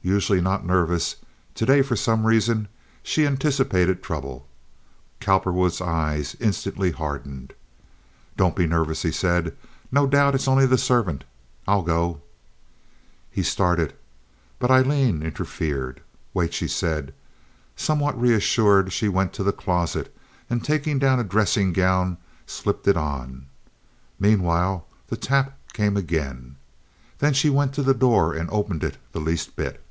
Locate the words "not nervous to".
0.40-1.66